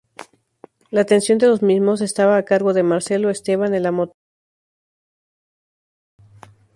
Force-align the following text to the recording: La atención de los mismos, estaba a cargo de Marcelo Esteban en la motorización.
La 0.89 1.01
atención 1.01 1.37
de 1.37 1.45
los 1.45 1.61
mismos, 1.61 2.01
estaba 2.01 2.35
a 2.35 2.43
cargo 2.43 2.73
de 2.73 2.81
Marcelo 2.81 3.29
Esteban 3.29 3.75
en 3.75 3.83
la 3.83 3.91
motorización. 3.91 4.19